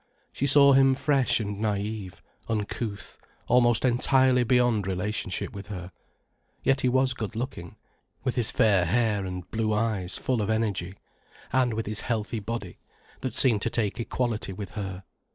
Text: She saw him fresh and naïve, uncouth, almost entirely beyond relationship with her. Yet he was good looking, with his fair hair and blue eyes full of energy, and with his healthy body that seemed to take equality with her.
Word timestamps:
She 0.33 0.47
saw 0.47 0.73
him 0.73 0.95
fresh 0.95 1.39
and 1.39 1.63
naïve, 1.63 2.21
uncouth, 2.49 3.19
almost 3.47 3.85
entirely 3.85 4.43
beyond 4.43 4.87
relationship 4.87 5.53
with 5.53 5.67
her. 5.67 5.91
Yet 6.63 6.81
he 6.81 6.89
was 6.89 7.13
good 7.13 7.35
looking, 7.35 7.75
with 8.23 8.33
his 8.33 8.49
fair 8.49 8.85
hair 8.85 9.27
and 9.27 9.47
blue 9.51 9.73
eyes 9.75 10.17
full 10.17 10.41
of 10.41 10.49
energy, 10.49 10.95
and 11.53 11.75
with 11.75 11.85
his 11.85 12.01
healthy 12.01 12.39
body 12.39 12.79
that 13.19 13.35
seemed 13.35 13.61
to 13.61 13.69
take 13.69 13.99
equality 13.99 14.53
with 14.53 14.71
her. 14.71 15.03